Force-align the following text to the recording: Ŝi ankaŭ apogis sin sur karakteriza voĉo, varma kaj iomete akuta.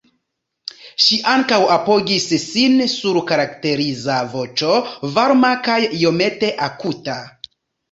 Ŝi 1.07 1.19
ankaŭ 1.33 1.59
apogis 1.75 2.25
sin 2.45 2.79
sur 2.95 3.21
karakteriza 3.33 4.17
voĉo, 4.33 4.81
varma 5.21 5.55
kaj 5.71 5.79
iomete 6.01 6.53
akuta. 6.73 7.23